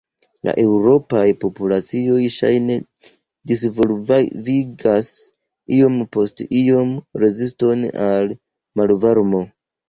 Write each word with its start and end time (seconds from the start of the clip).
La 0.47 0.53
eŭropaj 0.61 1.25
populacioj 1.41 2.15
ŝajne 2.35 2.77
disvolvigas 3.51 5.11
iom 5.81 6.01
post 6.17 6.43
iom 6.63 6.95
reziston 7.27 7.87
al 8.09 8.35
malvarmo. 8.83 9.45